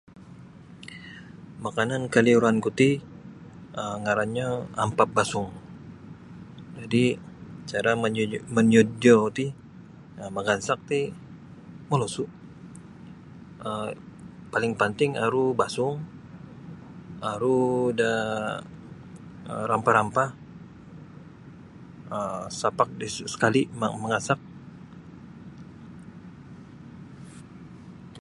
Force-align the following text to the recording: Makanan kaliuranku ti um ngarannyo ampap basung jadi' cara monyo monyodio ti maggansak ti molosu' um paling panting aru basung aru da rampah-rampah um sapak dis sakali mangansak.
Makanan 1.65 2.01
kaliuranku 2.13 2.69
ti 2.79 2.89
um 3.81 3.95
ngarannyo 4.03 4.49
ampap 4.83 5.09
basung 5.17 5.49
jadi' 6.77 7.11
cara 7.71 7.91
monyo 8.01 8.23
monyodio 8.55 9.17
ti 9.37 9.45
maggansak 10.35 10.79
ti 10.89 10.99
molosu' 11.89 12.33
um 13.67 13.87
paling 14.53 14.73
panting 14.81 15.11
aru 15.25 15.45
basung 15.61 15.95
aru 17.33 17.59
da 17.99 18.13
rampah-rampah 19.69 20.29
um 22.15 22.43
sapak 22.61 22.89
dis 22.99 23.15
sakali 23.33 23.61
mangansak. 23.81 24.39